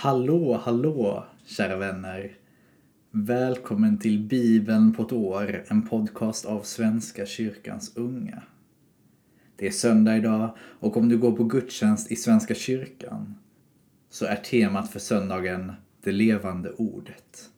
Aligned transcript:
Hallå, 0.00 0.60
hallå, 0.64 1.24
kära 1.46 1.76
vänner. 1.76 2.36
Välkommen 3.10 3.98
till 3.98 4.18
Bibeln 4.18 4.94
på 4.94 5.02
ett 5.02 5.12
år, 5.12 5.64
en 5.68 5.88
podcast 5.88 6.44
av 6.44 6.62
Svenska 6.62 7.26
kyrkans 7.26 7.96
unga. 7.96 8.42
Det 9.56 9.66
är 9.66 9.70
söndag 9.70 10.16
idag 10.16 10.50
och 10.58 10.96
om 10.96 11.08
du 11.08 11.18
går 11.18 11.32
på 11.32 11.44
gudstjänst 11.44 12.12
i 12.12 12.16
Svenska 12.16 12.54
kyrkan 12.54 13.34
så 14.10 14.26
är 14.26 14.36
temat 14.36 14.90
för 14.90 14.98
söndagen 14.98 15.72
det 16.02 16.12
levande 16.12 16.72
ordet. 16.72 17.50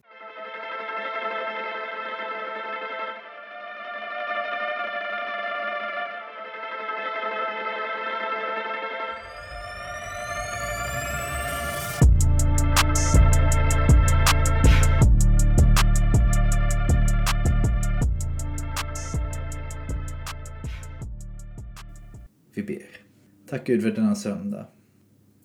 Tack 23.51 23.67
Gud 23.67 23.83
för 23.83 23.91
denna 23.91 24.15
söndag. 24.15 24.67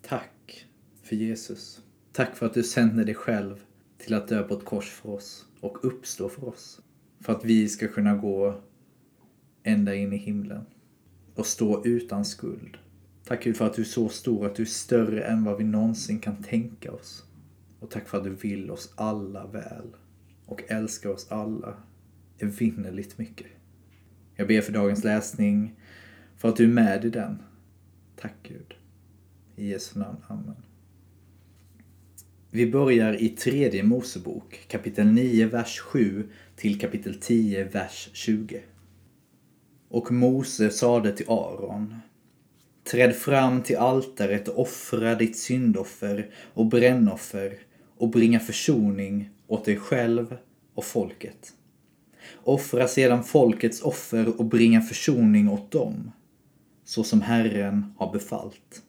Tack 0.02 0.66
för 1.04 1.16
Jesus. 1.16 1.82
Tack 2.12 2.36
för 2.36 2.46
att 2.46 2.54
du 2.54 2.64
sände 2.64 3.04
dig 3.04 3.16
själv 3.16 3.64
till 3.98 4.14
att 4.14 4.28
dö 4.28 4.44
på 4.44 4.54
ett 4.54 4.66
kors 4.66 4.90
för 4.90 5.10
oss 5.10 5.46
och 5.60 5.86
uppstå 5.86 6.30
för 6.30 6.48
oss. 6.48 6.82
För 7.20 7.34
att 7.34 7.46
vi 7.46 7.70
ska 7.70 7.88
kunna 7.88 8.16
gå 8.16 8.62
ända 9.64 9.96
in 9.96 10.14
i 10.14 10.18
himlen 10.18 10.66
och 11.36 11.46
stå 11.46 11.86
utan 11.86 12.26
skuld. 12.26 12.78
Tack 13.24 13.44
Gud 13.44 13.58
för 13.58 13.66
att 13.66 13.74
du 13.74 13.82
är 13.82 13.86
så 13.86 14.10
stor, 14.10 14.46
att 14.46 14.56
du 14.56 14.64
är 14.64 14.68
större 14.68 15.24
än 15.24 15.44
vad 15.44 15.58
vi 15.58 15.64
någonsin 15.64 16.20
kan 16.20 16.44
tänka 16.44 16.92
oss. 16.92 17.24
Och 17.80 17.90
tack 17.90 18.08
för 18.08 18.18
att 18.18 18.24
du 18.24 18.36
vill 18.36 18.72
oss 18.72 18.94
alla 18.96 19.48
väl 19.48 19.96
och 20.46 20.64
älskar 20.68 21.10
oss 21.10 21.32
alla 21.32 21.78
evinnerligt 22.40 23.18
mycket. 23.18 23.48
Jag 24.36 24.48
ber 24.48 24.62
för 24.62 24.74
dagens 24.74 25.04
läsning, 25.04 25.80
för 26.38 26.50
att 26.50 26.56
du 26.56 26.64
är 26.64 26.74
med 26.74 27.06
i 27.06 27.10
den. 27.10 27.38
Tack 28.16 28.34
Gud. 28.44 28.74
I 29.56 29.70
Jesu 29.70 30.00
namn. 30.00 30.18
Amen. 30.28 30.56
Vi 32.52 32.72
börjar 32.72 33.22
i 33.22 33.30
tredje 33.30 33.84
Mosebok, 33.84 34.66
kapitel 34.68 35.08
9, 35.08 35.46
vers 35.46 35.80
7 35.80 36.30
till 36.56 36.80
kapitel 36.80 37.16
10, 37.16 37.64
vers 37.64 38.10
20. 38.14 38.62
Och 39.90 40.12
Mose 40.12 40.70
sade 40.70 41.12
till 41.12 41.30
Aron 41.30 41.96
Träd 42.92 43.16
fram 43.16 43.62
till 43.62 43.78
altaret 43.78 44.48
och 44.48 44.60
offra 44.60 45.16
ditt 45.16 45.38
syndoffer 45.38 46.30
och 46.54 46.66
brännoffer 46.66 47.58
och 47.98 48.10
bringa 48.10 48.40
försoning 48.40 49.30
åt 49.48 49.66
dig 49.66 49.78
själv 49.78 50.38
och 50.74 50.86
folket. 50.86 51.54
Offra 52.44 52.88
sedan 52.88 53.24
folkets 53.24 53.82
offer 53.82 54.40
och 54.40 54.46
bringa 54.46 54.82
försoning 54.82 55.50
åt 55.50 55.72
dem, 55.72 56.12
så 56.86 57.04
som 57.04 57.22
Herren 57.22 57.94
har 57.98 58.14
befallt. 58.14 58.82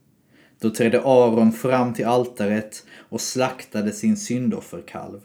Då 0.61 0.71
trädde 0.71 1.01
Aron 1.01 1.53
fram 1.53 1.95
till 1.95 2.07
altaret 2.07 2.85
och 2.97 3.21
slaktade 3.21 3.93
sin 3.93 4.17
syndofferkalv. 4.17 5.21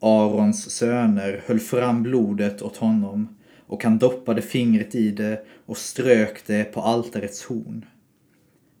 Arons 0.00 0.70
söner 0.70 1.42
höll 1.46 1.60
fram 1.60 2.02
blodet 2.02 2.62
åt 2.62 2.76
honom 2.76 3.36
och 3.66 3.84
han 3.84 3.98
doppade 3.98 4.42
fingret 4.42 4.94
i 4.94 5.10
det 5.10 5.44
och 5.66 5.76
strök 5.76 6.46
det 6.46 6.64
på 6.64 6.80
altarets 6.80 7.44
horn. 7.44 7.84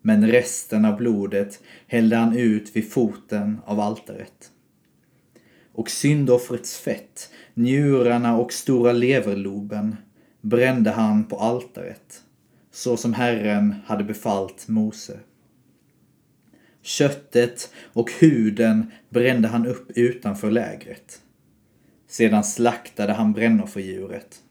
Men 0.02 0.26
resten 0.26 0.84
av 0.84 0.96
blodet 0.96 1.60
hällde 1.86 2.16
han 2.16 2.36
ut 2.36 2.76
vid 2.76 2.92
foten 2.92 3.60
av 3.64 3.80
altaret. 3.80 4.50
Och 5.72 5.90
syndoffrets 5.90 6.78
fett, 6.78 7.30
njurarna 7.54 8.36
och 8.36 8.52
stora 8.52 8.92
leverloben 8.92 9.96
brände 10.40 10.90
han 10.90 11.24
på 11.24 11.38
altaret, 11.38 12.23
så 12.74 12.96
som 12.96 13.14
Herren 13.14 13.74
hade 13.86 14.04
befallt 14.04 14.68
Mose. 14.68 15.18
Köttet 16.82 17.72
och 17.92 18.12
huden 18.12 18.90
brände 19.08 19.48
han 19.48 19.66
upp 19.66 19.90
utanför 19.90 20.50
lägret. 20.50 21.20
Sedan 22.08 22.44
slaktade 22.44 23.12
han 23.12 23.32
brännofferdjuret. 23.32 24.42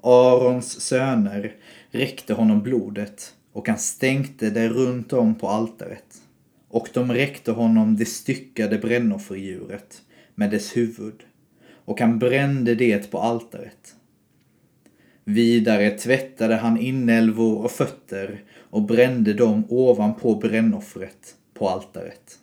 Arons 0.00 0.80
söner 0.80 1.54
räckte 1.90 2.34
honom 2.34 2.62
blodet 2.62 3.34
och 3.52 3.68
han 3.68 3.78
stänkte 3.78 4.50
det 4.50 4.68
runt 4.68 5.12
om 5.12 5.34
på 5.34 5.48
altaret. 5.48 6.22
Och 6.68 6.88
de 6.92 7.12
räckte 7.12 7.52
honom 7.52 7.96
det 7.96 8.06
styckade 8.06 8.78
brännofferdjuret 8.78 10.02
med 10.34 10.50
dess 10.50 10.76
huvud 10.76 11.22
och 11.84 12.00
han 12.00 12.18
brände 12.18 12.74
det 12.74 13.10
på 13.10 13.18
altaret. 13.18 13.96
Vidare 15.24 15.90
tvättade 15.90 16.56
han 16.56 16.78
inälvor 16.78 17.64
och 17.64 17.70
fötter 17.70 18.44
och 18.70 18.82
brände 18.82 19.32
dem 19.32 19.64
ovanpå 19.68 20.34
brännoffret 20.34 21.34
på 21.54 21.68
altaret. 21.68 22.38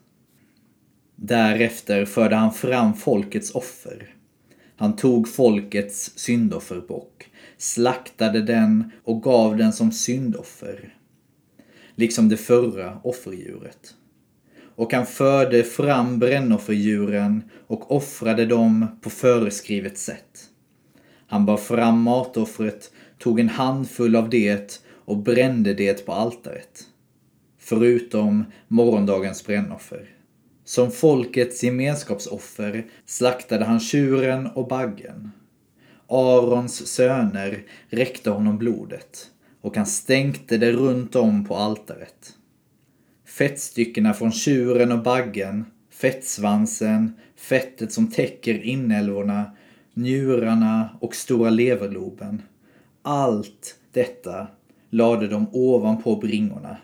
Därefter 1.15 2.05
förde 2.05 2.35
han 2.35 2.53
fram 2.53 2.93
folkets 2.93 3.51
offer. 3.51 4.15
Han 4.75 4.95
tog 4.95 5.29
folkets 5.29 6.11
syndofferbock, 6.15 7.29
slaktade 7.57 8.41
den 8.41 8.91
och 9.03 9.23
gav 9.23 9.57
den 9.57 9.73
som 9.73 9.91
syndoffer, 9.91 10.93
liksom 11.95 12.29
det 12.29 12.37
förra 12.37 12.99
offerdjuret. 13.03 13.95
Och 14.75 14.93
han 14.93 15.05
förde 15.05 15.63
fram 15.63 16.19
brännofferdjuren 16.19 17.43
och 17.67 17.91
offrade 17.91 18.45
dem 18.45 18.87
på 19.01 19.09
föreskrivet 19.09 19.97
sätt. 19.97 20.48
Han 21.29 21.45
bar 21.45 21.57
fram 21.57 22.01
matoffret, 22.01 22.91
tog 23.17 23.39
en 23.39 23.49
handfull 23.49 24.15
av 24.15 24.29
det 24.29 24.81
och 25.05 25.17
brände 25.17 25.73
det 25.73 26.05
på 26.05 26.13
altaret. 26.13 26.83
Förutom 27.59 28.45
morgondagens 28.67 29.45
brännoffer. 29.45 30.09
Som 30.63 30.91
folkets 30.91 31.63
gemenskapsoffer 31.63 32.85
slaktade 33.05 33.65
han 33.65 33.79
tjuren 33.79 34.47
och 34.47 34.67
baggen. 34.67 35.31
Arons 36.07 36.87
söner 36.87 37.63
räckte 37.89 38.29
honom 38.29 38.57
blodet 38.57 39.27
och 39.61 39.77
han 39.77 39.85
stänkte 39.85 40.57
det 40.57 40.71
runt 40.71 41.15
om 41.15 41.45
på 41.45 41.55
altaret. 41.55 42.33
Fettstyckena 43.25 44.13
från 44.13 44.31
tjuren 44.31 44.91
och 44.91 45.03
baggen, 45.03 45.65
fettsvansen, 45.91 47.13
fettet 47.35 47.91
som 47.91 48.11
täcker 48.11 48.63
inälvorna, 48.63 49.51
njurarna 49.93 50.89
och 50.99 51.15
stora 51.15 51.49
leverloben. 51.49 52.41
Allt 53.01 53.75
detta 53.91 54.47
lade 54.89 55.27
de 55.27 55.47
ovanpå 55.51 56.15
bringorna 56.15 56.77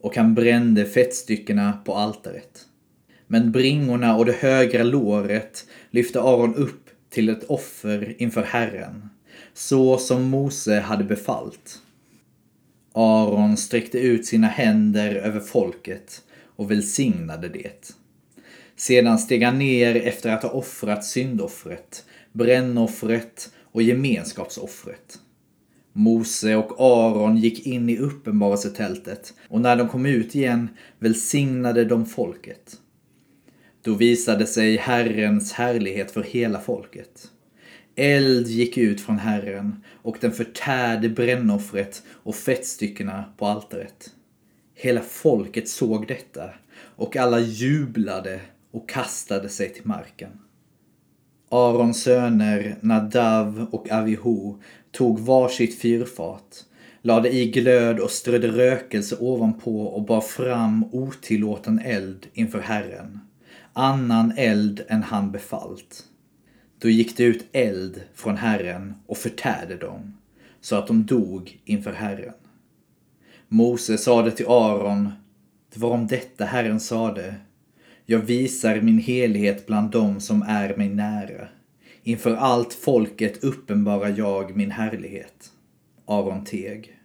och 0.00 0.16
han 0.16 0.34
brände 0.34 0.84
fettstyckena 0.84 1.72
på 1.84 1.94
altaret. 1.94 2.66
Men 3.26 3.52
bringorna 3.52 4.16
och 4.16 4.26
det 4.26 4.32
högra 4.32 4.82
låret 4.82 5.66
lyfte 5.90 6.20
Aron 6.20 6.54
upp 6.54 6.90
till 7.10 7.28
ett 7.28 7.44
offer 7.44 8.14
inför 8.18 8.42
Herren, 8.42 9.10
så 9.54 9.98
som 9.98 10.22
Mose 10.22 10.80
hade 10.80 11.04
befallt. 11.04 11.78
Aron 12.92 13.56
sträckte 13.56 13.98
ut 13.98 14.26
sina 14.26 14.46
händer 14.46 15.14
över 15.14 15.40
folket 15.40 16.22
och 16.56 16.70
välsignade 16.70 17.48
det. 17.48 17.94
Sedan 18.76 19.18
steg 19.18 19.42
han 19.42 19.58
ner 19.58 19.96
efter 19.96 20.30
att 20.30 20.42
ha 20.42 20.50
offrat 20.50 21.04
syndoffret, 21.04 22.04
brännoffret 22.32 23.52
och 23.72 23.82
gemenskapsoffret. 23.82 25.18
Mose 25.92 26.56
och 26.56 26.80
Aron 26.80 27.36
gick 27.36 27.66
in 27.66 27.88
i 27.88 27.98
uppenbarelsetältet 27.98 29.34
och 29.48 29.60
när 29.60 29.76
de 29.76 29.88
kom 29.88 30.06
ut 30.06 30.34
igen 30.34 30.68
välsignade 30.98 31.84
de 31.84 32.06
folket. 32.06 32.76
Då 33.82 33.94
visade 33.94 34.46
sig 34.46 34.76
Herrens 34.76 35.52
härlighet 35.52 36.10
för 36.10 36.22
hela 36.22 36.60
folket. 36.60 37.30
Eld 37.96 38.46
gick 38.46 38.78
ut 38.78 39.00
från 39.00 39.18
Herren 39.18 39.84
och 40.02 40.16
den 40.20 40.32
förtärde 40.32 41.08
brännoffret 41.08 42.02
och 42.08 42.34
fettstyckena 42.34 43.24
på 43.36 43.46
altaret. 43.46 44.10
Hela 44.74 45.00
folket 45.00 45.68
såg 45.68 46.08
detta 46.08 46.50
och 46.78 47.16
alla 47.16 47.40
jublade 47.40 48.40
och 48.70 48.88
kastade 48.88 49.48
sig 49.48 49.74
till 49.74 49.86
marken. 49.86 50.30
Arons 51.52 52.02
söner 52.02 52.76
Nadav 52.80 53.66
och 53.70 53.90
Avihu 53.90 54.54
tog 54.90 55.18
varsitt 55.18 55.80
fyrfat, 55.80 56.64
lade 57.02 57.30
i 57.30 57.50
glöd 57.50 58.00
och 58.00 58.10
strödde 58.10 58.48
rökelse 58.48 59.16
ovanpå 59.20 59.82
och 59.82 60.02
bar 60.02 60.20
fram 60.20 60.84
otillåten 60.92 61.78
eld 61.78 62.26
inför 62.32 62.60
Herren, 62.60 63.20
annan 63.72 64.32
eld 64.36 64.84
än 64.88 65.02
han 65.02 65.32
befallt. 65.32 66.04
Då 66.78 66.88
gick 66.88 67.16
det 67.16 67.24
ut 67.24 67.46
eld 67.52 68.02
från 68.14 68.36
Herren 68.36 68.94
och 69.06 69.16
förtärde 69.16 69.76
dem, 69.76 70.16
så 70.60 70.76
att 70.76 70.86
de 70.86 71.04
dog 71.06 71.60
inför 71.64 71.92
Herren. 71.92 72.34
Mose 73.48 73.98
sade 73.98 74.30
till 74.30 74.46
Aron, 74.46 75.12
det 75.74 75.80
var 75.80 75.90
om 75.90 76.06
detta 76.06 76.44
Herren 76.44 76.80
sade, 76.80 77.34
jag 78.10 78.18
visar 78.18 78.80
min 78.80 78.98
helighet 78.98 79.66
bland 79.66 79.90
dem 79.90 80.20
som 80.20 80.42
är 80.42 80.76
mig 80.76 80.88
nära. 80.88 81.48
Inför 82.02 82.36
allt 82.36 82.72
folket 82.72 83.44
uppenbarar 83.44 84.14
jag 84.18 84.56
min 84.56 84.70
härlighet. 84.70 85.50
Aron 86.06 86.44
Teg. 86.44 86.96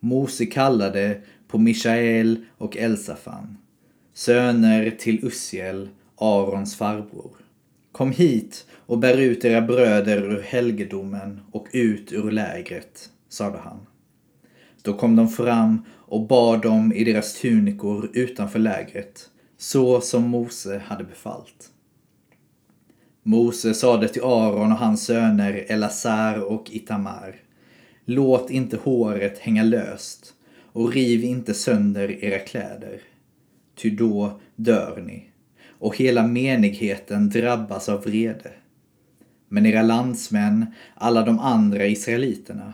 Mose 0.00 0.46
kallade 0.46 1.20
på 1.48 1.58
Mishael 1.58 2.44
och 2.58 2.76
Elsafan, 2.76 3.58
söner 4.14 4.90
till 4.90 5.24
Ussiel, 5.24 5.88
Arons 6.16 6.76
farbror. 6.76 7.30
Kom 7.92 8.12
hit 8.12 8.66
och 8.86 8.98
bär 8.98 9.16
ut 9.16 9.44
era 9.44 9.60
bröder 9.60 10.22
ur 10.22 10.42
helgedomen 10.42 11.40
och 11.52 11.68
ut 11.72 12.12
ur 12.12 12.30
lägret, 12.30 13.10
sade 13.28 13.58
han. 13.58 13.86
Då 14.82 14.92
kom 14.92 15.16
de 15.16 15.28
fram 15.28 15.84
och 15.94 16.26
bar 16.26 16.56
dem 16.56 16.92
i 16.92 17.04
deras 17.04 17.40
tunikor 17.40 18.10
utanför 18.12 18.58
lägret, 18.58 19.30
så 19.56 20.00
som 20.00 20.28
Mose 20.28 20.78
hade 20.78 21.04
befallt. 21.04 21.70
Mose 23.22 23.74
sade 23.74 24.08
till 24.08 24.22
Aron 24.22 24.72
och 24.72 24.78
hans 24.78 25.04
söner 25.04 25.64
Elazar 25.68 26.38
och 26.38 26.70
Itamar. 26.70 27.36
Låt 28.04 28.50
inte 28.50 28.76
håret 28.76 29.38
hänga 29.38 29.62
löst 29.62 30.34
och 30.72 30.92
riv 30.92 31.24
inte 31.24 31.54
sönder 31.54 32.24
era 32.24 32.38
kläder. 32.38 33.00
Ty 33.74 33.90
då 33.90 34.40
dör 34.56 35.02
ni 35.06 35.30
och 35.78 35.96
hela 35.96 36.26
menigheten 36.26 37.28
drabbas 37.28 37.88
av 37.88 38.02
vrede. 38.02 38.50
Men 39.48 39.66
era 39.66 39.82
landsmän, 39.82 40.66
alla 40.94 41.22
de 41.22 41.38
andra 41.38 41.86
israeliterna, 41.86 42.72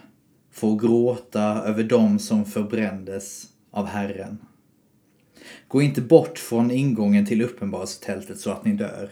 får 0.50 0.78
gråta 0.78 1.42
över 1.42 1.84
dem 1.84 2.18
som 2.18 2.44
förbrändes 2.44 3.46
av 3.70 3.86
Herren. 3.86 4.38
Gå 5.72 5.82
inte 5.82 6.00
bort 6.00 6.38
från 6.38 6.70
ingången 6.70 7.26
till 7.26 7.42
uppenbarelsetältet 7.42 8.38
så 8.38 8.50
att 8.50 8.64
ni 8.64 8.72
dör. 8.72 9.10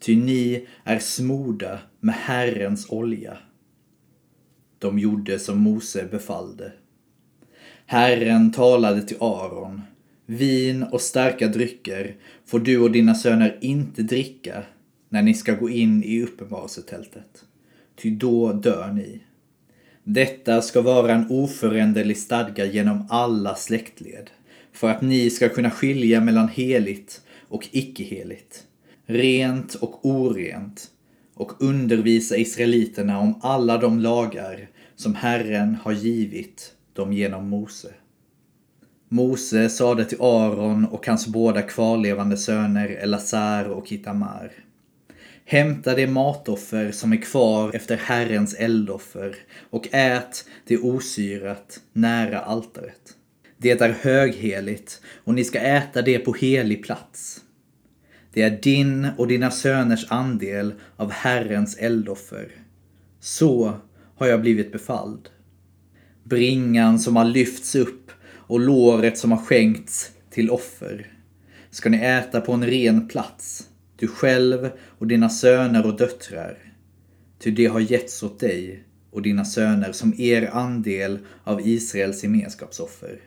Ty 0.00 0.16
ni 0.16 0.66
är 0.84 0.98
smorda 0.98 1.78
med 2.00 2.14
Herrens 2.14 2.90
olja. 2.90 3.38
De 4.78 4.98
gjorde 4.98 5.38
som 5.38 5.58
Mose 5.58 6.04
befallde. 6.10 6.72
Herren 7.86 8.52
talade 8.52 9.02
till 9.02 9.16
Aron. 9.20 9.82
Vin 10.26 10.82
och 10.82 11.00
starka 11.00 11.48
drycker 11.48 12.16
får 12.46 12.58
du 12.58 12.78
och 12.78 12.90
dina 12.90 13.14
söner 13.14 13.58
inte 13.60 14.02
dricka 14.02 14.62
när 15.08 15.22
ni 15.22 15.34
ska 15.34 15.54
gå 15.54 15.70
in 15.70 16.04
i 16.04 16.22
uppenbarelsetältet. 16.22 17.44
Ty 17.96 18.10
då 18.10 18.52
dör 18.52 18.92
ni. 18.92 19.20
Detta 20.04 20.62
ska 20.62 20.82
vara 20.82 21.12
en 21.12 21.26
oföränderlig 21.30 22.16
stadga 22.16 22.64
genom 22.64 23.06
alla 23.10 23.54
släktled, 23.54 24.30
för 24.78 24.90
att 24.90 25.02
ni 25.02 25.30
ska 25.30 25.48
kunna 25.48 25.70
skilja 25.70 26.20
mellan 26.20 26.48
heligt 26.48 27.20
och 27.48 27.68
icke-heligt, 27.70 28.66
rent 29.06 29.74
och 29.74 30.06
orent, 30.06 30.90
och 31.34 31.62
undervisa 31.62 32.36
israeliterna 32.36 33.18
om 33.18 33.40
alla 33.42 33.78
de 33.78 33.98
lagar 33.98 34.68
som 34.96 35.14
Herren 35.14 35.74
har 35.74 35.92
givit 35.92 36.72
dem 36.92 37.12
genom 37.12 37.48
Mose. 37.48 37.94
Mose 39.08 39.68
sade 39.68 40.04
till 40.04 40.20
Aron 40.20 40.84
och 40.84 41.06
hans 41.06 41.26
båda 41.26 41.62
kvarlevande 41.62 42.36
söner 42.36 42.88
Elazar 42.88 43.64
och 43.64 43.92
Itamar. 43.92 44.52
Hämta 45.44 45.94
det 45.94 46.06
matoffer 46.06 46.90
som 46.90 47.12
är 47.12 47.22
kvar 47.22 47.76
efter 47.76 47.96
Herrens 47.96 48.54
eldoffer 48.54 49.36
och 49.70 49.88
ät 49.92 50.44
det 50.66 50.78
osyrat 50.78 51.80
nära 51.92 52.40
altaret. 52.40 53.17
Det 53.58 53.80
är 53.80 53.88
högheligt 53.88 55.00
och 55.24 55.34
ni 55.34 55.44
ska 55.44 55.58
äta 55.58 56.02
det 56.02 56.18
på 56.18 56.32
helig 56.32 56.84
plats. 56.84 57.40
Det 58.32 58.42
är 58.42 58.58
din 58.62 59.08
och 59.18 59.26
dina 59.26 59.50
söners 59.50 60.06
andel 60.08 60.74
av 60.96 61.10
Herrens 61.10 61.76
eldoffer. 61.76 62.48
Så 63.20 63.74
har 64.16 64.26
jag 64.26 64.40
blivit 64.40 64.72
befalld. 64.72 65.28
Bringan 66.24 66.98
som 66.98 67.16
har 67.16 67.24
lyfts 67.24 67.74
upp 67.74 68.10
och 68.24 68.60
låret 68.60 69.18
som 69.18 69.32
har 69.32 69.38
skänkts 69.38 70.10
till 70.30 70.50
offer 70.50 71.18
ska 71.70 71.88
ni 71.88 71.98
äta 71.98 72.40
på 72.40 72.52
en 72.52 72.66
ren 72.66 73.08
plats, 73.08 73.68
du 73.96 74.06
själv 74.06 74.70
och 74.98 75.06
dina 75.06 75.28
söner 75.28 75.86
och 75.86 75.96
döttrar. 75.96 76.58
Ty 77.38 77.50
det 77.50 77.66
har 77.66 77.80
getts 77.80 78.22
åt 78.22 78.40
dig 78.40 78.84
och 79.10 79.22
dina 79.22 79.44
söner 79.44 79.92
som 79.92 80.14
er 80.20 80.50
andel 80.52 81.18
av 81.44 81.68
Israels 81.68 82.22
gemenskapsoffer. 82.22 83.20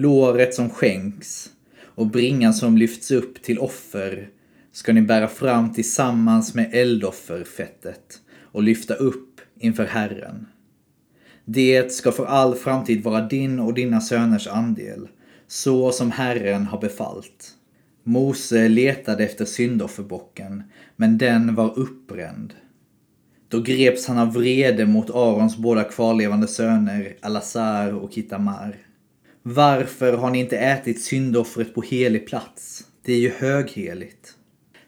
Låret 0.00 0.54
som 0.54 0.70
skänks 0.70 1.50
och 1.82 2.06
bringan 2.06 2.54
som 2.54 2.76
lyfts 2.76 3.10
upp 3.10 3.42
till 3.42 3.58
offer 3.58 4.28
ska 4.72 4.92
ni 4.92 5.02
bära 5.02 5.28
fram 5.28 5.72
tillsammans 5.72 6.54
med 6.54 6.74
eldofferfettet 6.74 8.20
och 8.40 8.62
lyfta 8.62 8.94
upp 8.94 9.40
inför 9.60 9.84
Herren. 9.84 10.46
Det 11.44 11.92
ska 11.92 12.12
för 12.12 12.26
all 12.26 12.54
framtid 12.54 13.02
vara 13.02 13.20
din 13.20 13.60
och 13.60 13.74
dina 13.74 14.00
söners 14.00 14.46
andel, 14.46 15.08
så 15.46 15.92
som 15.92 16.10
Herren 16.10 16.66
har 16.66 16.80
befallt. 16.80 17.54
Mose 18.04 18.68
letade 18.68 19.24
efter 19.24 19.44
syndofferbocken, 19.44 20.62
men 20.96 21.18
den 21.18 21.54
var 21.54 21.78
uppbränd. 21.78 22.54
Då 23.48 23.60
greps 23.60 24.06
han 24.06 24.18
av 24.18 24.32
vrede 24.32 24.86
mot 24.86 25.10
Arons 25.10 25.56
båda 25.56 25.84
kvarlevande 25.84 26.46
söner, 26.46 27.16
Alazar 27.22 27.92
och 27.92 28.12
Kitamar. 28.12 28.87
Varför 29.50 30.12
har 30.12 30.30
ni 30.30 30.38
inte 30.38 30.58
ätit 30.58 31.02
syndoffret 31.02 31.74
på 31.74 31.82
helig 31.82 32.26
plats? 32.26 32.86
Det 33.04 33.12
är 33.12 33.18
ju 33.18 33.30
högheligt. 33.30 34.34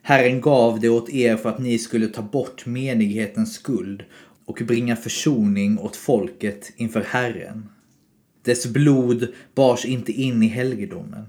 Herren 0.02 0.40
gav 0.40 0.80
det 0.80 0.88
åt 0.88 1.10
er 1.10 1.36
för 1.36 1.48
att 1.48 1.58
ni 1.58 1.78
skulle 1.78 2.06
ta 2.06 2.22
bort 2.22 2.66
menighetens 2.66 3.54
skuld 3.54 4.04
och 4.44 4.62
bringa 4.66 4.96
försoning 4.96 5.78
åt 5.78 5.96
folket 5.96 6.72
inför 6.76 7.00
Herren. 7.00 7.68
Dess 8.42 8.66
blod 8.66 9.28
bars 9.54 9.84
inte 9.84 10.12
in 10.12 10.42
i 10.42 10.46
helgedomen. 10.46 11.26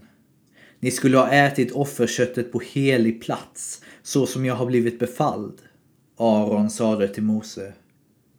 Ni 0.79 0.91
skulle 0.91 1.17
ha 1.17 1.31
ätit 1.31 1.71
offerköttet 1.71 2.51
på 2.51 2.59
helig 2.59 3.21
plats, 3.21 3.81
så 4.03 4.25
som 4.25 4.45
jag 4.45 4.55
har 4.55 4.65
blivit 4.65 4.99
befalld. 4.99 5.61
Aron 6.17 6.69
sade 6.69 7.07
till 7.07 7.23
Mose. 7.23 7.73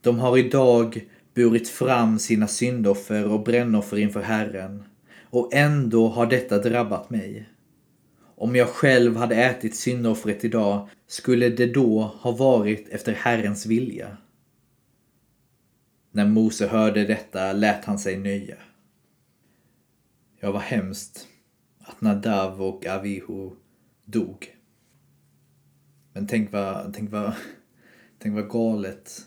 De 0.01 0.19
har 0.19 0.39
idag 0.39 1.07
burit 1.35 1.69
fram 1.69 2.19
sina 2.19 2.49
syndoffer 2.49 3.29
och 3.29 3.45
brännoffer 3.45 3.97
inför 3.97 4.23
Herren, 4.23 4.85
och 5.31 5.55
ändå 5.55 6.09
har 6.09 6.27
detta 6.27 6.59
drabbat 6.59 7.11
mig. 7.11 7.49
Om 8.35 8.57
jag 8.57 8.69
själv 8.69 9.17
hade 9.17 9.35
ätit 9.35 9.77
syndoffret 9.77 10.45
idag 10.45 10.89
skulle 11.07 11.49
det 11.49 11.67
då 11.67 12.01
ha 12.01 12.31
varit 12.33 12.89
efter 12.89 13.13
Herrens 13.13 13.67
vilja. 13.67 14.17
När 16.11 16.27
Mose 16.27 16.67
hörde 16.67 17.05
detta 17.05 17.53
lät 17.53 17.85
han 17.85 17.99
sig 17.99 18.19
nöja. 18.19 18.57
Jag 20.41 20.53
var 20.53 20.61
hemskt 20.61 21.29
att 21.79 22.01
Nadav 22.01 22.63
och 22.63 22.87
Avihu 22.87 23.51
dog. 24.05 24.57
Men 26.13 26.27
tänk 26.27 26.53
vad, 26.53 26.95
tänk 26.95 27.11
vad, 27.11 27.33
tänk 28.19 28.35
vad 28.35 28.49
galet 28.49 29.27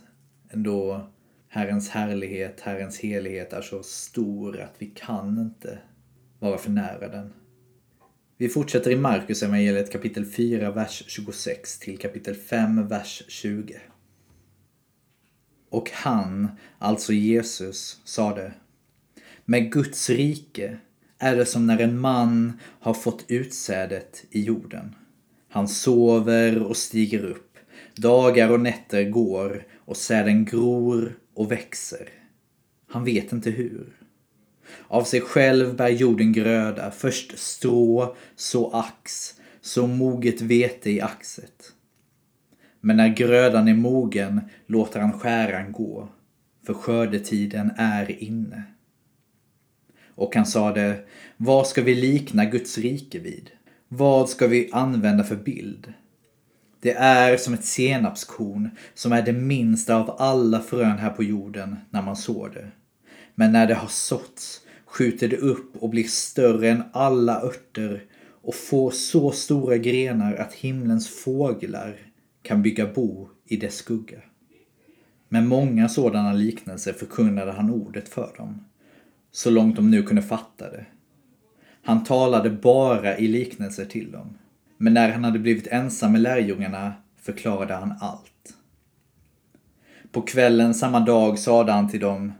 ändå 0.49 1.07
Herrens 1.55 1.89
härlighet, 1.89 2.61
Herrens 2.61 2.99
helighet 2.99 3.53
är 3.53 3.61
så 3.61 3.83
stor 3.83 4.61
att 4.61 4.75
vi 4.77 4.85
kan 4.85 5.39
inte 5.39 5.79
vara 6.39 6.57
för 6.57 6.71
nära 6.71 7.07
den. 7.07 7.33
Vi 8.37 8.49
fortsätter 8.49 8.91
i 8.91 8.95
Markus 8.95 9.43
evangeliet 9.43 9.91
kapitel 9.91 10.25
4, 10.25 10.71
vers 10.71 11.03
26 11.07 11.79
till 11.79 11.97
kapitel 11.97 12.35
5, 12.35 12.87
vers 12.87 13.23
20. 13.27 13.77
Och 15.69 15.91
han, 15.93 16.47
alltså 16.79 17.13
Jesus, 17.13 18.01
sade 18.05 18.53
Med 19.45 19.71
Guds 19.71 20.09
rike 20.09 20.77
är 21.17 21.35
det 21.35 21.45
som 21.45 21.67
när 21.67 21.79
en 21.79 21.99
man 21.99 22.59
har 22.79 22.93
fått 22.93 23.25
utsädet 23.27 24.25
i 24.29 24.41
jorden. 24.41 24.95
Han 25.49 25.67
sover 25.67 26.63
och 26.63 26.77
stiger 26.77 27.25
upp. 27.25 27.57
Dagar 27.95 28.51
och 28.51 28.59
nätter 28.59 29.03
går 29.03 29.67
och 29.85 29.97
säden 29.97 30.45
gror 30.45 31.19
och 31.35 31.51
växer. 31.51 32.09
Han 32.87 33.03
vet 33.03 33.31
inte 33.31 33.49
hur. 33.49 33.87
Av 34.87 35.03
sig 35.03 35.21
själv 35.21 35.75
bär 35.75 35.89
jorden 35.89 36.33
gröda, 36.33 36.91
först 36.91 37.37
strå, 37.37 38.15
så 38.35 38.71
ax, 38.71 39.33
så 39.61 39.87
moget 39.87 40.41
vete 40.41 40.91
i 40.91 41.01
axet. 41.01 41.73
Men 42.81 42.97
när 42.97 43.07
grödan 43.07 43.67
är 43.67 43.73
mogen 43.73 44.41
låter 44.65 44.99
han 44.99 45.19
skäran 45.19 45.71
gå, 45.71 46.09
för 46.65 46.73
skördetiden 46.73 47.71
är 47.77 48.23
inne. 48.23 48.63
Och 50.15 50.35
han 50.35 50.45
sade, 50.45 50.99
vad 51.37 51.67
ska 51.67 51.81
vi 51.81 51.95
likna 51.95 52.45
Guds 52.45 52.77
rike 52.77 53.19
vid? 53.19 53.51
Vad 53.87 54.29
ska 54.29 54.47
vi 54.47 54.69
använda 54.71 55.23
för 55.23 55.35
bild? 55.35 55.93
Det 56.85 56.93
är 56.93 57.37
som 57.37 57.53
ett 57.53 57.65
senapskorn 57.65 58.69
som 58.93 59.11
är 59.11 59.21
det 59.21 59.33
minsta 59.33 59.95
av 59.95 60.15
alla 60.17 60.59
frön 60.59 60.97
här 60.97 61.09
på 61.09 61.23
jorden 61.23 61.75
när 61.89 62.01
man 62.01 62.15
sår 62.15 62.51
det. 62.53 62.67
Men 63.35 63.51
när 63.51 63.67
det 63.67 63.73
har 63.73 63.87
såtts 63.87 64.61
skjuter 64.85 65.27
det 65.27 65.37
upp 65.37 65.75
och 65.77 65.89
blir 65.89 66.03
större 66.03 66.69
än 66.69 66.83
alla 66.91 67.41
örter 67.41 68.03
och 68.41 68.55
får 68.55 68.91
så 68.91 69.31
stora 69.31 69.77
grenar 69.77 70.35
att 70.35 70.53
himlens 70.53 71.07
fåglar 71.09 71.95
kan 72.41 72.61
bygga 72.61 72.93
bo 72.93 73.29
i 73.45 73.57
dess 73.57 73.75
skugga. 73.75 74.19
Med 75.29 75.43
många 75.47 75.89
sådana 75.89 76.33
liknelser 76.33 76.93
förkunnade 76.93 77.51
han 77.51 77.69
ordet 77.69 78.09
för 78.09 78.33
dem, 78.37 78.65
så 79.31 79.49
långt 79.49 79.75
de 79.75 79.91
nu 79.91 80.03
kunde 80.03 80.21
fatta 80.21 80.71
det. 80.71 80.85
Han 81.83 82.03
talade 82.03 82.49
bara 82.49 83.17
i 83.17 83.27
liknelser 83.27 83.85
till 83.85 84.11
dem. 84.11 84.37
Men 84.77 84.93
när 84.93 85.11
han 85.11 85.23
hade 85.23 85.39
blivit 85.39 85.67
ensam 85.67 86.11
med 86.11 86.21
lärjungarna 86.21 86.93
förklarade 87.21 87.73
han 87.73 87.93
allt. 87.99 88.57
På 90.11 90.21
kvällen 90.21 90.73
samma 90.73 90.99
dag 90.99 91.39
sade 91.39 91.71
han 91.71 91.89
till 91.89 91.99
dem 91.99 92.33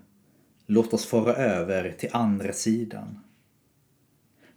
Låt 0.67 0.93
oss 0.93 1.05
fara 1.05 1.33
över 1.33 1.91
till 1.91 2.09
andra 2.11 2.53
sidan. 2.53 3.19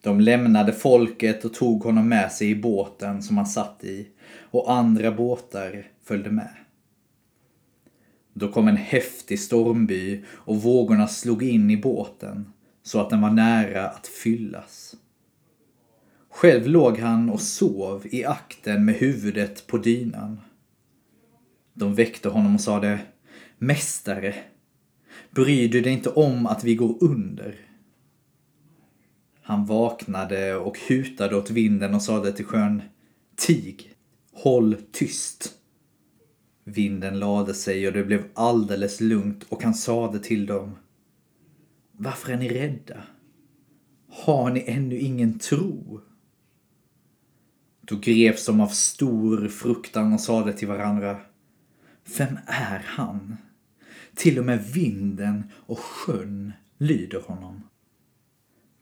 De 0.01 0.21
lämnade 0.21 0.73
folket 0.73 1.45
och 1.45 1.55
tog 1.55 1.83
honom 1.83 2.09
med 2.09 2.33
sig 2.33 2.51
i 2.51 2.55
båten 2.55 3.23
som 3.23 3.37
han 3.37 3.47
satt 3.47 3.85
i 3.85 4.09
och 4.51 4.73
andra 4.73 5.13
båtar 5.13 5.87
följde 6.05 6.31
med. 6.31 6.55
Då 8.33 8.53
kom 8.53 8.69
en 8.69 8.77
häftig 8.77 9.41
stormby 9.41 10.25
och 10.29 10.63
vågorna 10.63 11.09
slog 11.09 11.43
in 11.43 11.71
i 11.71 11.77
båten 11.77 12.53
så 12.83 13.01
att 13.01 13.11
den 13.11 13.21
var 13.21 13.31
nära 13.31 13.89
att 13.89 14.07
fyllas. 14.07 14.97
Själv 16.39 16.67
låg 16.67 16.99
han 16.99 17.31
och 17.31 17.41
sov 17.41 18.07
i 18.11 18.25
akten 18.25 18.85
med 18.85 18.95
huvudet 18.95 19.67
på 19.67 19.79
dynan. 19.79 20.41
De 21.75 21.95
väckte 21.95 22.29
honom 22.29 22.55
och 22.55 22.61
sade 22.61 23.01
Mästare, 23.59 24.35
bryr 25.31 25.69
du 25.69 25.81
dig 25.81 25.93
inte 25.93 26.11
om 26.11 26.47
att 26.47 26.65
vi 26.65 26.75
går 26.75 26.97
under? 27.01 27.55
Han 29.43 29.67
vaknade 29.67 30.57
och 30.57 30.79
hutade 30.89 31.37
åt 31.37 31.51
vinden 31.51 31.95
och 31.95 32.03
sade 32.03 32.33
till 32.33 32.45
sjön 32.45 32.83
Tig, 33.37 33.95
håll 34.33 34.77
tyst. 34.93 35.53
Vinden 36.65 37.19
lade 37.19 37.55
sig 37.55 37.87
och 37.87 37.93
det 37.93 38.05
blev 38.05 38.25
alldeles 38.35 39.01
lugnt 39.01 39.45
och 39.49 39.63
han 39.63 39.75
sade 39.75 40.19
till 40.19 40.47
dem 40.47 40.77
Varför 41.93 42.33
är 42.33 42.37
ni 42.37 42.49
rädda? 42.49 43.03
Har 44.09 44.51
ni 44.51 44.65
ännu 44.67 44.99
ingen 44.99 45.39
tro? 45.39 46.01
Då 47.89 47.97
greps 47.97 48.47
de 48.47 48.61
av 48.61 48.69
stor 48.69 49.49
fruktan 49.49 50.13
och 50.13 50.21
sade 50.21 50.53
till 50.53 50.69
varandra 50.69 51.21
Vem 52.19 52.39
är 52.47 52.83
han? 52.87 53.37
Till 54.15 54.39
och 54.39 54.45
med 54.45 54.65
vinden 54.65 55.45
och 55.55 55.79
sjön 55.79 56.53
lyder 56.79 57.21
honom. 57.21 57.63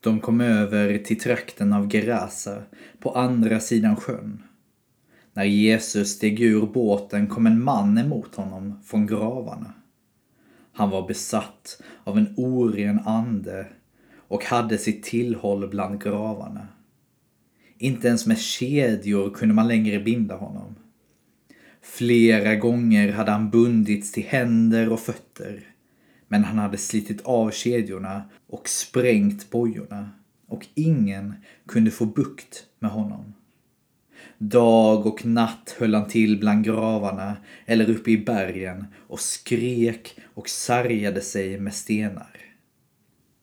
De 0.01 0.21
kom 0.21 0.41
över 0.41 0.99
till 0.99 1.21
trakten 1.21 1.73
av 1.73 1.95
Gerasa 1.95 2.63
på 3.01 3.11
andra 3.11 3.61
sidan 3.61 3.97
sjön. 3.97 4.43
När 5.33 5.45
Jesus 5.45 6.09
steg 6.09 6.41
ur 6.41 6.67
båten 6.67 7.27
kom 7.27 7.47
en 7.47 7.65
man 7.65 7.99
emot 7.99 8.35
honom 8.35 8.83
från 8.85 9.07
gravarna. 9.07 9.73
Han 10.73 10.91
var 10.91 11.09
besatt 11.09 11.83
av 12.05 12.19
en 12.19 12.35
oren 12.37 13.01
ande 13.05 13.67
och 14.29 14.45
hade 14.45 14.79
sitt 14.79 15.03
tillhåll 15.03 15.69
bland 15.69 16.03
gravarna. 16.03 16.69
Inte 17.78 18.09
ens 18.09 18.26
med 18.26 18.38
kedjor 18.38 19.30
kunde 19.30 19.54
man 19.54 19.68
längre 19.68 19.99
binda 19.99 20.37
honom. 20.37 20.75
Flera 21.83 22.54
gånger 22.54 23.12
hade 23.12 23.30
han 23.30 23.50
bundits 23.50 24.12
till 24.12 24.25
händer 24.25 24.88
och 24.88 25.00
fötter. 25.00 25.62
Men 26.28 26.45
han 26.45 26.59
hade 26.59 26.76
slitit 26.76 27.21
av 27.23 27.50
kedjorna 27.50 28.23
och 28.47 28.68
sprängt 28.68 29.50
bojorna 29.50 30.11
och 30.49 30.66
ingen 30.75 31.35
kunde 31.68 31.90
få 31.90 32.06
bukt 32.06 32.64
med 32.78 32.90
honom. 32.90 33.35
Dag 34.38 35.06
och 35.06 35.26
natt 35.26 35.76
höll 35.78 35.95
han 35.95 36.09
till 36.09 36.40
bland 36.40 36.64
gravarna 36.64 37.37
eller 37.66 37.90
uppe 37.90 38.11
i 38.11 38.18
bergen 38.18 38.87
och 39.09 39.21
skrek 39.21 40.18
och 40.35 40.49
sargade 40.49 41.21
sig 41.21 41.61
med 41.61 41.75
stenar. 41.75 42.37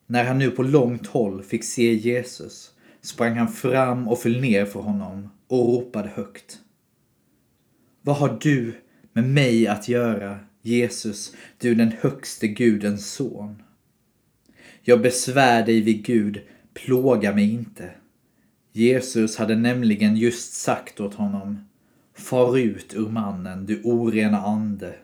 När 0.07 0.23
han 0.23 0.37
nu 0.37 0.51
på 0.51 0.63
långt 0.63 1.07
håll 1.07 1.43
fick 1.43 1.63
se 1.63 1.93
Jesus 1.93 2.72
sprang 3.03 3.35
han 3.37 3.47
fram 3.47 4.07
och 4.07 4.19
föll 4.19 4.41
ner 4.41 4.65
för 4.65 4.79
honom 4.79 5.29
och 5.47 5.67
ropade 5.67 6.09
högt. 6.09 6.59
Vad 8.01 8.15
har 8.15 8.37
du 8.41 8.73
med 9.13 9.29
mig 9.29 9.67
att 9.67 9.87
göra, 9.87 10.39
Jesus, 10.61 11.35
du 11.57 11.75
den 11.75 11.91
högste 11.91 12.47
Gudens 12.47 13.13
son? 13.13 13.63
Jag 14.81 15.01
besvär 15.01 15.65
dig 15.65 15.81
vid 15.81 16.05
Gud, 16.05 16.41
plåga 16.73 17.35
mig 17.35 17.53
inte. 17.53 17.91
Jesus 18.71 19.37
hade 19.37 19.55
nämligen 19.55 20.15
just 20.15 20.53
sagt 20.53 20.99
åt 20.99 21.13
honom 21.13 21.69
Far 22.15 22.57
ut 22.57 22.93
ur 22.93 23.09
mannen, 23.09 23.65
du 23.65 23.81
orena 23.83 24.41
ande. 24.41 24.95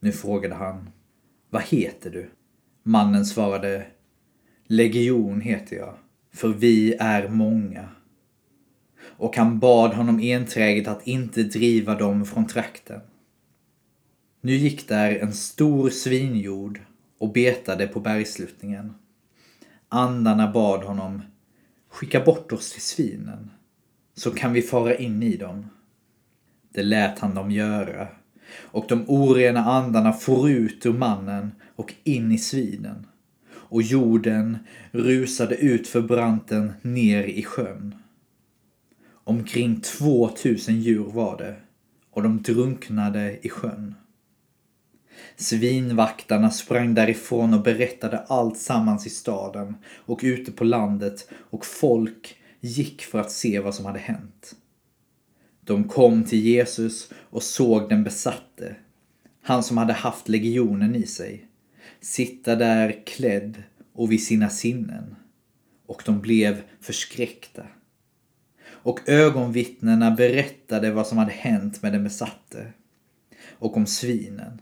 Nu 0.00 0.12
frågade 0.12 0.54
han 0.54 0.90
Vad 1.50 1.62
heter 1.62 2.10
du? 2.10 2.30
Mannen 2.82 3.26
svarade 3.26 3.86
Legion 4.66 5.40
heter 5.40 5.76
jag 5.76 5.94
för 6.32 6.48
vi 6.48 6.94
är 6.94 7.28
många. 7.28 7.88
Och 9.00 9.36
han 9.36 9.58
bad 9.58 9.94
honom 9.94 10.20
enträget 10.20 10.88
att 10.88 11.06
inte 11.06 11.42
driva 11.42 11.94
dem 11.94 12.26
från 12.26 12.46
trakten. 12.46 13.00
Nu 14.40 14.54
gick 14.54 14.88
där 14.88 15.16
en 15.16 15.32
stor 15.32 15.90
svinjord 15.90 16.80
och 17.18 17.32
betade 17.32 17.86
på 17.86 18.00
bergsluttningen. 18.00 18.94
Andarna 19.88 20.52
bad 20.52 20.84
honom 20.84 21.22
Skicka 21.88 22.20
bort 22.20 22.52
oss 22.52 22.72
till 22.72 22.82
svinen, 22.82 23.50
så 24.14 24.30
kan 24.30 24.52
vi 24.52 24.62
fara 24.62 24.94
in 24.94 25.22
i 25.22 25.36
dem. 25.36 25.66
Det 26.74 26.82
lät 26.82 27.18
han 27.18 27.34
dem 27.34 27.50
göra, 27.50 28.08
och 28.54 28.84
de 28.88 29.04
orena 29.08 29.64
andarna 29.64 30.12
for 30.12 30.50
ut 30.50 30.86
ur 30.86 30.92
mannen 30.92 31.52
och 31.76 31.94
in 32.04 32.32
i 32.32 32.38
svinen 32.38 33.06
och 33.68 33.82
jorden 33.82 34.58
rusade 34.90 35.56
ut 35.56 35.88
för 35.88 36.00
branten 36.00 36.72
ner 36.82 37.22
i 37.24 37.42
sjön. 37.42 37.94
Omkring 39.24 39.80
2000 39.80 40.80
djur 40.80 41.04
var 41.04 41.38
det 41.38 41.56
och 42.10 42.22
de 42.22 42.42
drunknade 42.42 43.38
i 43.42 43.48
sjön. 43.48 43.94
Svinvaktarna 45.36 46.50
sprang 46.50 46.94
därifrån 46.94 47.54
och 47.54 47.62
berättade 47.62 48.18
allt 48.18 48.58
sammans 48.58 49.06
i 49.06 49.10
staden 49.10 49.74
och 49.86 50.20
ute 50.22 50.52
på 50.52 50.64
landet 50.64 51.28
och 51.32 51.66
folk 51.66 52.36
gick 52.60 53.02
för 53.02 53.20
att 53.20 53.30
se 53.30 53.60
vad 53.60 53.74
som 53.74 53.84
hade 53.84 53.98
hänt. 53.98 54.56
De 55.60 55.84
kom 55.84 56.24
till 56.24 56.40
Jesus 56.40 57.10
och 57.14 57.42
såg 57.42 57.88
den 57.88 58.04
besatte, 58.04 58.76
han 59.42 59.62
som 59.62 59.78
hade 59.78 59.92
haft 59.92 60.28
legionen 60.28 60.94
i 60.94 61.06
sig 61.06 61.47
sitta 62.00 62.56
där 62.56 63.06
klädd 63.06 63.62
och 63.92 64.12
vid 64.12 64.22
sina 64.22 64.48
sinnen. 64.48 65.16
Och 65.86 66.02
de 66.06 66.20
blev 66.20 66.62
förskräckta. 66.80 67.62
Och 68.68 69.08
ögonvittnena 69.08 70.10
berättade 70.10 70.90
vad 70.90 71.06
som 71.06 71.18
hade 71.18 71.32
hänt 71.32 71.82
med 71.82 71.92
den 71.92 72.04
besatte 72.04 72.72
och 73.58 73.76
om 73.76 73.86
svinen. 73.86 74.60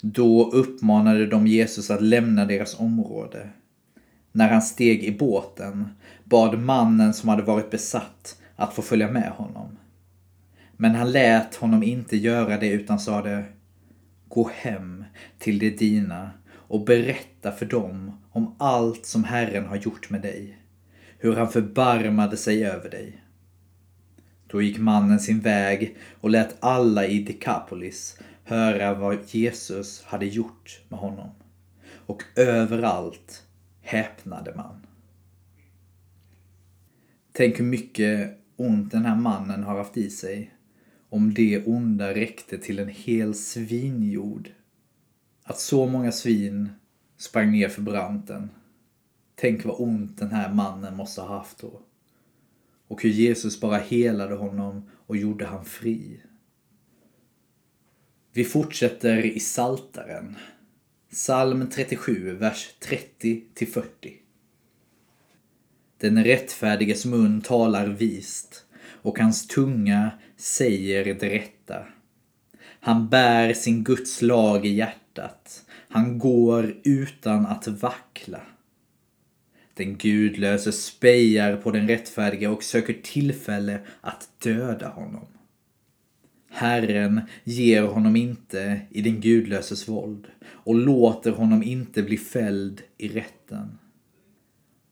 Då 0.00 0.50
uppmanade 0.50 1.26
de 1.26 1.46
Jesus 1.46 1.90
att 1.90 2.02
lämna 2.02 2.44
deras 2.44 2.80
område. 2.80 3.50
När 4.32 4.48
han 4.48 4.62
steg 4.62 5.04
i 5.04 5.18
båten 5.18 5.88
bad 6.24 6.58
mannen 6.58 7.14
som 7.14 7.28
hade 7.28 7.42
varit 7.42 7.70
besatt 7.70 8.40
att 8.56 8.74
få 8.74 8.82
följa 8.82 9.10
med 9.10 9.30
honom. 9.30 9.76
Men 10.76 10.94
han 10.94 11.12
lät 11.12 11.54
honom 11.54 11.82
inte 11.82 12.16
göra 12.16 12.58
det 12.58 12.68
utan 12.68 12.98
sade 12.98 13.44
Gå 14.28 14.50
hem 14.54 15.04
till 15.38 15.58
de 15.58 15.70
dina 15.70 16.30
och 16.52 16.84
berätta 16.84 17.52
för 17.52 17.66
dem 17.66 18.20
om 18.30 18.54
allt 18.58 19.06
som 19.06 19.24
Herren 19.24 19.66
har 19.66 19.76
gjort 19.76 20.10
med 20.10 20.22
dig. 20.22 20.58
Hur 21.18 21.36
han 21.36 21.48
förbarmade 21.48 22.36
sig 22.36 22.66
över 22.66 22.90
dig. 22.90 23.22
Då 24.46 24.62
gick 24.62 24.78
mannen 24.78 25.20
sin 25.20 25.40
väg 25.40 25.96
och 26.20 26.30
lät 26.30 26.56
alla 26.60 27.06
i 27.06 27.22
Dekapolis 27.22 28.18
höra 28.44 28.94
vad 28.94 29.18
Jesus 29.26 30.04
hade 30.04 30.26
gjort 30.26 30.80
med 30.88 30.98
honom. 30.98 31.30
Och 32.06 32.22
överallt 32.36 33.42
häpnade 33.80 34.54
man. 34.54 34.86
Tänk 37.32 37.60
hur 37.60 37.64
mycket 37.64 38.38
ont 38.56 38.90
den 38.90 39.04
här 39.04 39.16
mannen 39.16 39.62
har 39.62 39.78
haft 39.78 39.96
i 39.96 40.10
sig 40.10 40.55
om 41.08 41.34
det 41.34 41.66
onda 41.66 42.14
räckte 42.14 42.58
till 42.58 42.78
en 42.78 42.88
hel 42.88 43.34
svinjord. 43.34 44.50
Att 45.42 45.60
så 45.60 45.86
många 45.86 46.12
svin 46.12 46.68
sprang 47.16 47.52
ner 47.52 47.68
för 47.68 47.82
branten. 47.82 48.50
Tänk 49.34 49.64
vad 49.64 49.80
ont 49.80 50.18
den 50.18 50.30
här 50.30 50.54
mannen 50.54 50.96
måste 50.96 51.20
ha 51.20 51.38
haft 51.38 51.58
då. 51.58 51.80
Och 52.88 53.02
hur 53.02 53.10
Jesus 53.10 53.60
bara 53.60 53.78
helade 53.78 54.34
honom 54.34 54.90
och 55.06 55.16
gjorde 55.16 55.46
han 55.46 55.64
fri. 55.64 56.20
Vi 58.32 58.44
fortsätter 58.44 59.26
i 59.26 59.40
Saltaren. 59.40 60.36
Psalm 61.10 61.70
37, 61.70 62.32
vers 62.32 62.74
30 62.78 63.42
40. 63.72 64.16
Den 65.98 66.24
rättfärdiges 66.24 67.06
mun 67.06 67.40
talar 67.40 67.86
vist 67.86 68.65
och 68.88 69.18
hans 69.18 69.46
tunga 69.46 70.10
säger 70.36 71.04
det 71.04 71.28
rätta. 71.28 71.86
Han 72.80 73.08
bär 73.08 73.52
sin 73.52 73.84
Guds 73.84 74.22
lag 74.22 74.66
i 74.66 74.68
hjärtat. 74.68 75.64
Han 75.88 76.18
går 76.18 76.76
utan 76.84 77.46
att 77.46 77.66
vackla. 77.68 78.40
Den 79.74 79.96
gudlöse 79.96 80.72
spejar 80.72 81.56
på 81.56 81.70
den 81.70 81.88
rättfärdige 81.88 82.48
och 82.48 82.62
söker 82.62 82.94
tillfälle 83.02 83.80
att 84.00 84.28
döda 84.38 84.88
honom. 84.88 85.26
Herren 86.50 87.20
ger 87.44 87.82
honom 87.82 88.16
inte 88.16 88.80
i 88.90 89.02
den 89.02 89.20
gudlöses 89.20 89.88
våld 89.88 90.26
och 90.48 90.74
låter 90.74 91.30
honom 91.30 91.62
inte 91.62 92.02
bli 92.02 92.16
fälld 92.16 92.82
i 92.98 93.08
rätten. 93.08 93.78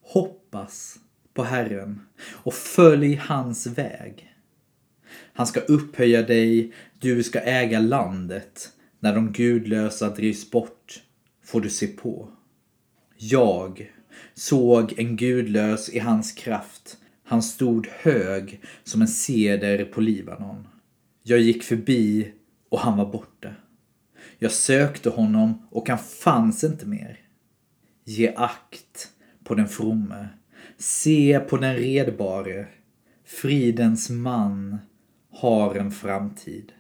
Hoppas 0.03 0.99
på 1.35 1.45
Herren 1.45 2.01
och 2.33 2.55
följ 2.55 3.15
hans 3.15 3.67
väg. 3.67 4.35
Han 5.33 5.47
ska 5.47 5.61
upphöja 5.61 6.23
dig, 6.23 6.73
du 6.99 7.23
ska 7.23 7.41
äga 7.41 7.81
landet. 7.81 8.71
När 9.01 9.15
de 9.15 9.33
gudlösa 9.33 10.11
drivs 10.11 10.51
bort 10.51 11.03
får 11.45 11.61
du 11.61 11.71
se 11.71 11.87
på. 11.87 12.29
Jag 13.17 13.93
såg 14.35 14.95
en 14.97 15.17
gudlös 15.17 15.89
i 15.89 15.99
hans 15.99 16.33
kraft. 16.33 16.97
Han 17.25 17.43
stod 17.43 17.87
hög 17.87 18.61
som 18.85 19.03
en 19.03 19.09
ceder 19.09 19.85
på 19.85 20.01
Libanon. 20.01 20.69
Jag 21.23 21.41
gick 21.41 21.63
förbi 21.63 22.33
och 22.69 22.81
han 22.81 22.99
var 22.99 23.13
borta. 23.13 23.55
Jag 24.39 24.53
sökte 24.53 25.11
honom 25.11 25.67
och 25.71 25.89
han 25.89 25.99
fanns 25.99 26.65
inte 26.65 26.87
mer. 26.87 27.21
Ge 28.05 28.35
akt 28.37 29.09
på 29.45 29.55
den 29.55 29.69
fromme. 29.69 30.29
Se 30.77 31.41
på 31.49 31.57
den 31.57 31.77
redbare. 31.77 32.67
Fridens 33.25 34.11
man 34.11 34.79
har 35.31 35.75
en 35.75 35.91
framtid. 35.91 36.73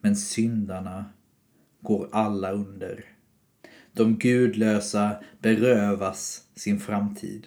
Men 0.00 0.16
syndarna 0.16 1.04
går 1.80 2.08
alla 2.12 2.52
under. 2.52 3.04
De 3.92 4.18
gudlösa 4.18 5.22
berövas 5.40 6.44
sin 6.54 6.80
framtid. 6.80 7.46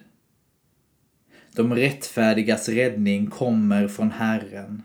De 1.55 1.75
rättfärdigas 1.75 2.69
räddning 2.69 3.27
kommer 3.27 3.87
från 3.87 4.11
Herren. 4.11 4.83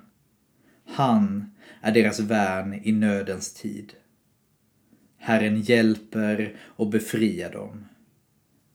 Han 0.87 1.51
är 1.81 1.93
deras 1.93 2.21
värn 2.21 2.81
i 2.85 2.93
nödens 2.93 3.55
tid. 3.55 3.93
Herren 5.17 5.61
hjälper 5.61 6.57
och 6.61 6.89
befriar 6.91 7.53
dem. 7.53 7.85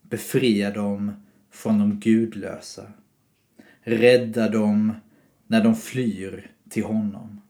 Befriar 0.02 0.74
dem 0.74 1.14
från 1.52 1.80
de 1.80 2.00
gudlösa. 2.00 2.92
Rädda 3.82 4.50
dem 4.50 4.94
när 5.48 5.64
de 5.64 5.76
flyr 5.76 6.52
till 6.70 6.84
honom. 6.84 7.42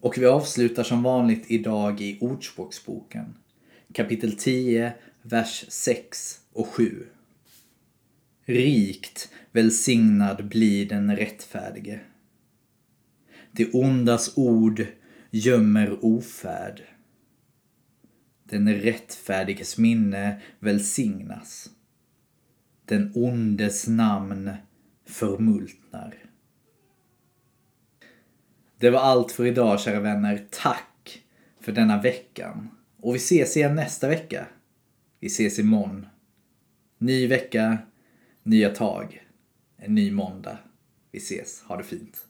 Och 0.00 0.18
vi 0.18 0.26
avslutar 0.26 0.82
som 0.82 1.02
vanligt 1.02 1.44
idag 1.50 2.00
i 2.00 2.18
Ordspråksboken, 2.20 3.34
kapitel 3.92 4.36
10, 4.36 4.92
vers 5.22 5.64
6 5.68 6.40
och 6.52 6.66
7. 6.66 7.06
Rikt 8.44 9.32
välsignad 9.52 10.48
blir 10.48 10.88
den 10.88 11.16
rättfärdige. 11.16 12.00
Det 13.52 13.74
ondas 13.74 14.32
ord 14.36 14.86
gömmer 15.30 16.04
ofärd. 16.04 16.82
Den 18.44 18.74
rättfärdiges 18.74 19.78
minne 19.78 20.40
välsignas. 20.58 21.70
Den 22.90 23.12
ondes 23.14 23.88
namn 23.88 24.50
förmultnar. 25.06 26.14
Det 28.78 28.90
var 28.90 29.00
allt 29.00 29.32
för 29.32 29.46
idag 29.46 29.80
kära 29.80 30.00
vänner. 30.00 30.46
Tack 30.50 31.22
för 31.60 31.72
denna 31.72 32.02
veckan. 32.02 32.70
Och 33.00 33.14
vi 33.14 33.16
ses 33.16 33.56
igen 33.56 33.74
nästa 33.74 34.08
vecka. 34.08 34.46
Vi 35.20 35.26
ses 35.26 35.58
imorgon. 35.58 36.06
Ny 36.98 37.26
vecka, 37.26 37.78
nya 38.42 38.70
tag. 38.70 39.26
En 39.76 39.94
ny 39.94 40.12
måndag. 40.12 40.58
Vi 41.12 41.18
ses. 41.18 41.62
Ha 41.62 41.76
det 41.76 41.84
fint. 41.84 42.26